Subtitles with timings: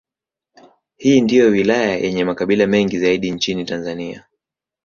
[0.97, 4.25] Hii ndiyo wilaya yenye makabila mengi zaidi nchini Tanzania.